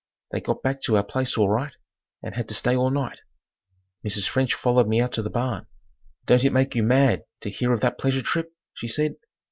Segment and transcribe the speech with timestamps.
[0.31, 1.73] They got back to our place all right
[2.23, 3.21] and had to stay all night.
[4.03, 4.27] Mrs.
[4.27, 5.67] French followed me out to the barn.
[6.25, 9.13] "Don't it make you mad to hear of that pleasure trip?" she said.